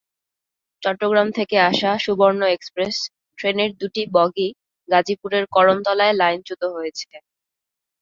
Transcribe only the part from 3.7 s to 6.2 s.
দুটি বগি গাজীপুরের করমতলায়